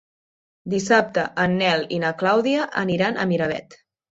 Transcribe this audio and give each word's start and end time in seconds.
Dissabte 0.73 1.25
en 1.45 1.53
Nel 1.61 1.85
i 1.99 2.01
na 2.07 2.13
Clàudia 2.23 2.67
aniran 2.85 3.21
a 3.21 3.29
Miravet. 3.35 3.79